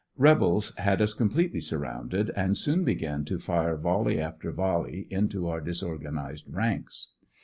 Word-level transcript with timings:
Rebels 0.17 0.73
had 0.77 0.99
us 0.99 1.13
completely 1.13 1.59
surrounded 1.59 2.31
and 2.31 2.57
soon 2.57 2.83
began 2.83 3.23
to 3.25 3.37
fire 3.37 3.77
voUe}^ 3.77 4.17
after 4.17 4.51
volley 4.51 5.05
into 5.11 5.47
our 5.47 5.61
disorganized 5.61 6.51
ranks. 6.51 7.13